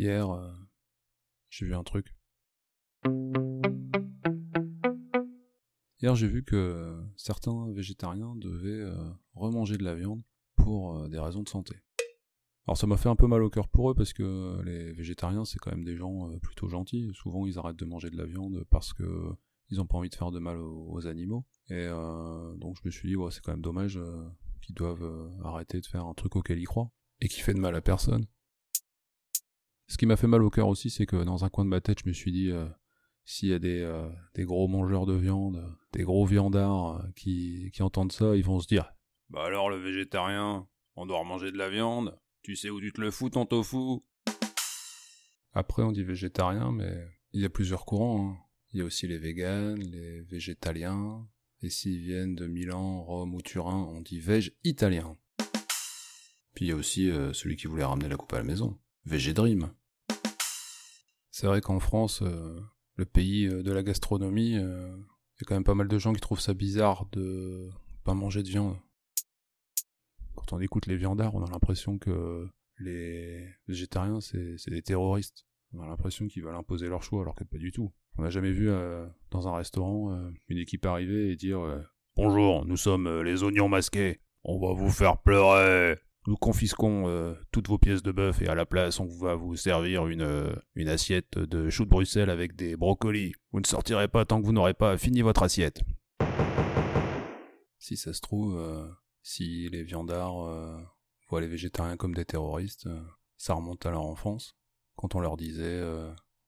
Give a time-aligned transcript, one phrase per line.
[0.00, 0.50] Hier, euh,
[1.50, 2.16] j'ai vu un truc.
[6.00, 10.22] Hier, j'ai vu que certains végétariens devaient euh, remanger de la viande
[10.56, 11.76] pour euh, des raisons de santé.
[12.66, 15.44] Alors ça m'a fait un peu mal au cœur pour eux parce que les végétariens
[15.44, 17.10] c'est quand même des gens euh, plutôt gentils.
[17.12, 19.34] Souvent ils arrêtent de manger de la viande parce que
[19.68, 21.44] ils ont pas envie de faire de mal aux, aux animaux.
[21.68, 24.26] Et euh, donc je me suis dit ouais c'est quand même dommage euh,
[24.62, 26.90] qu'ils doivent euh, arrêter de faire un truc auquel ils croient
[27.20, 28.24] et qui fait de mal à personne.
[29.90, 31.80] Ce qui m'a fait mal au cœur aussi c'est que dans un coin de ma
[31.80, 32.64] tête je me suis dit euh,
[33.24, 37.72] s'il y a des, euh, des gros mangeurs de viande, des gros viandards euh, qui,
[37.80, 38.92] entendent ça, ils vont se dire
[39.30, 43.00] Bah alors le végétarien, on doit manger de la viande Tu sais où tu te
[43.00, 43.98] le fous ton tofu?
[45.54, 48.30] Après on dit végétarien, mais il y a plusieurs courants.
[48.30, 48.38] hein.
[48.72, 51.26] Il y a aussi les véganes, les végétaliens,
[51.62, 55.16] et s'ils viennent de Milan, Rome ou Turin, on dit vég italien.
[56.54, 59.72] Puis il y a aussi celui qui voulait ramener la coupe à la maison, Végédream.
[61.30, 62.60] C'est vrai qu'en France, euh,
[62.96, 65.98] le pays euh, de la gastronomie, euh, il y a quand même pas mal de
[65.98, 67.68] gens qui trouvent ça bizarre de
[68.04, 68.76] pas manger de viande.
[70.34, 75.46] Quand on écoute les viandards, on a l'impression que les végétariens, c'est des terroristes.
[75.72, 77.92] On a l'impression qu'ils veulent imposer leur choix, alors que pas du tout.
[78.16, 78.70] On n'a jamais vu
[79.30, 80.18] dans un restaurant
[80.48, 81.60] une équipe arriver et dire
[82.16, 84.20] Bonjour, nous sommes les oignons masqués.
[84.44, 85.98] On va vous faire pleurer.
[86.30, 89.56] Nous confisquons euh, toutes vos pièces de bœuf et à la place, on va vous
[89.56, 93.34] servir une, euh, une assiette de choux de Bruxelles avec des brocolis.
[93.50, 95.82] Vous ne sortirez pas tant que vous n'aurez pas fini votre assiette.
[97.80, 98.86] Si ça se trouve, euh,
[99.24, 100.86] si les viandards
[101.28, 102.88] voient les végétariens comme des terroristes,
[103.36, 104.54] ça remonte à leur enfance,
[104.94, 105.82] quand on leur disait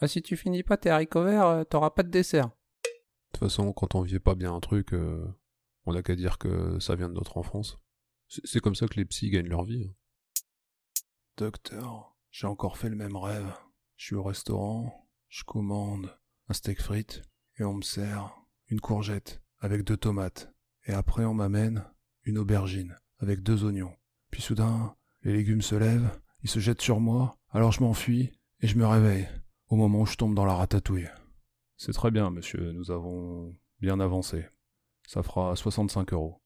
[0.00, 2.46] Ah, si tu finis pas tes haricots verts, t'auras pas de dessert.
[2.46, 2.90] De
[3.34, 4.94] toute façon, quand on vit pas bien un truc,
[5.84, 7.78] on n'a qu'à dire que ça vient de notre enfance.
[8.28, 9.86] C'est comme ça que les psys gagnent leur vie.
[9.88, 9.94] hein.
[11.36, 13.52] Docteur, j'ai encore fait le même rêve.
[13.96, 16.16] Je suis au restaurant, je commande
[16.48, 17.22] un steak frites
[17.58, 18.34] et on me sert
[18.68, 20.52] une courgette avec deux tomates.
[20.86, 21.84] Et après on m'amène
[22.24, 23.94] une aubergine avec deux oignons.
[24.30, 26.10] Puis soudain, les légumes se lèvent,
[26.42, 29.28] ils se jettent sur moi, alors je m'enfuis et je me réveille
[29.68, 31.08] au moment où je tombe dans la ratatouille.
[31.76, 34.46] C'est très bien, monsieur, nous avons bien avancé.
[35.06, 36.40] Ça fera 65 euros.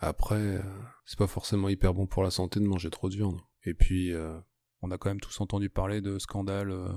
[0.00, 0.62] Après, euh,
[1.04, 3.38] c'est pas forcément hyper bon pour la santé de manger trop de viande.
[3.64, 4.38] Et puis, euh,
[4.80, 6.88] on a quand même tous entendu parler de scandales euh,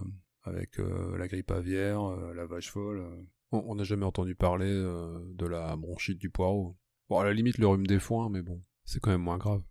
[0.44, 2.02] avec la grippe aviaire,
[2.36, 3.02] la vache folle.
[3.54, 6.76] On n'a jamais entendu parler de la bronchite du poireau.
[7.08, 9.64] Bon, à la limite, le rhume des foins, mais bon, c'est quand même moins grave.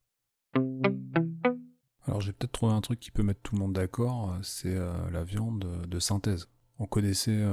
[2.07, 5.25] Alors, j'ai peut-être trouvé un truc qui peut mettre tout le monde d'accord, c'est la
[5.25, 6.49] viande de, synthèse.
[6.79, 7.45] On connaissait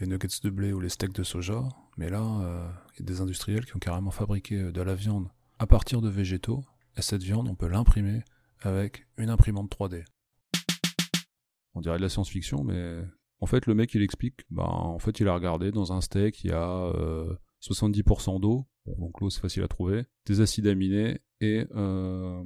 [0.00, 1.62] les nuggets de blé ou les steaks de soja,
[1.96, 4.94] mais là, euh, il y a des industriels qui ont carrément fabriqué euh, de la
[4.94, 6.64] viande à partir de végétaux,
[6.96, 8.22] et cette viande, on peut l'imprimer
[8.60, 10.04] avec une imprimante 3D.
[11.74, 13.02] On dirait de la science-fiction, mais
[13.40, 16.42] en fait, le mec, il explique, ben, en fait, il a regardé dans un steak,
[16.44, 18.66] il y a euh, 70% d'eau,
[18.98, 22.42] donc l'eau, c'est facile à trouver, des acides aminés et euh,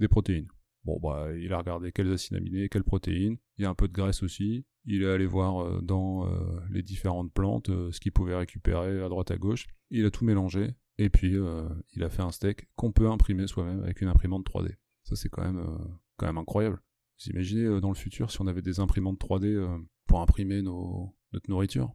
[0.00, 0.48] des protéines.
[0.84, 3.38] Bon, bah, il a regardé quels acides aminés, quelles protéines.
[3.56, 4.66] Il y a un peu de graisse aussi.
[4.84, 9.02] Il est allé voir euh, dans euh, les différentes plantes euh, ce qu'il pouvait récupérer
[9.02, 9.66] à droite à gauche.
[9.90, 10.74] Il a tout mélangé.
[10.98, 11.36] Et puis,
[11.94, 14.76] il a fait un steak qu'on peut imprimer soi-même avec une imprimante 3D.
[15.02, 16.80] Ça, c'est quand même, incroyable.
[17.18, 21.50] Vous imaginez dans le futur si on avait des imprimantes 3D euh, pour imprimer notre
[21.50, 21.92] nourriture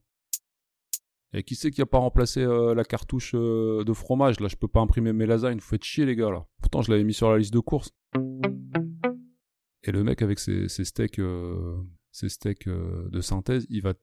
[1.32, 4.42] Et qui c'est qui a pas remplacé la cartouche de fromage?
[4.42, 5.60] Là, je peux pas imprimer mes lasagnes.
[5.60, 6.46] Vous faites chier, les gars, là.
[6.62, 7.94] Pourtant, je l'avais mis sur la liste de courses.
[9.84, 11.82] Et le mec avec ses, steaks, euh,
[12.12, 13.94] steaks euh, de synthèse, il va,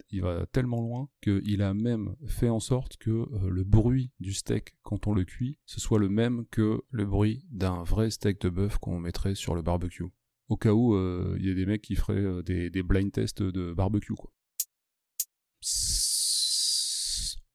[0.46, 5.06] tellement loin qu'il a même fait en sorte que euh, le bruit du steak quand
[5.06, 8.78] on le cuit, ce soit le même que le bruit d'un vrai steak de bœuf
[8.78, 10.06] qu'on mettrait sur le barbecue.
[10.48, 10.96] Au cas où
[11.36, 14.32] il y a des mecs qui feraient des, blind tests de barbecue, quoi.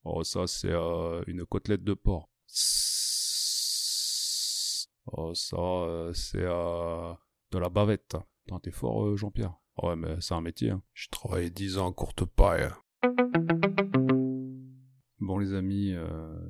[0.03, 0.73] Oh, ça, c'est
[1.27, 2.29] une côtelette de porc.
[5.13, 7.13] Oh, ça, euh, c'est euh,
[7.51, 8.15] de la bavette.
[8.63, 9.57] T'es fort, euh, Jean-Pierre.
[9.83, 10.69] Ouais, mais c'est un métier.
[10.69, 10.81] Hein.
[10.93, 12.69] Je travaille 10 ans en courte paille.
[15.19, 15.93] Bon, les amis,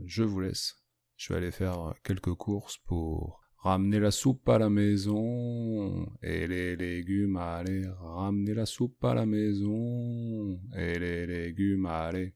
[0.05, 0.75] je vous laisse.
[1.17, 6.75] Je vais aller faire quelques courses pour ramener la soupe à la maison et les
[6.75, 7.83] légumes à aller.
[7.99, 12.33] Ramener la soupe à la maison et les légumes à aller.